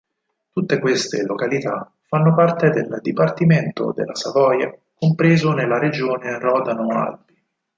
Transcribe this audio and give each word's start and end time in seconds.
Tutte 0.51 0.79
queste 0.79 1.21
località 1.21 1.93
fanno 2.07 2.33
parte 2.33 2.71
del 2.71 2.97
Dipartimento 3.03 3.93
della 3.95 4.15
Savoia 4.15 4.75
compreso 4.97 5.53
nella 5.53 5.77
Regione 5.77 6.39
Rodano-Alpi. 6.39 7.43